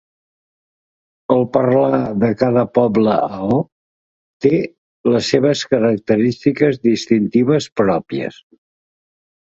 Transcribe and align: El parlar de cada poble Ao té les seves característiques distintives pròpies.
El 1.35 1.43
parlar 1.57 1.99
de 2.23 2.29
cada 2.39 2.63
poble 2.79 3.19
Ao 3.41 3.59
té 4.47 4.63
les 5.13 5.31
seves 5.37 5.65
característiques 5.77 6.85
distintives 6.91 7.73
pròpies. 7.85 8.47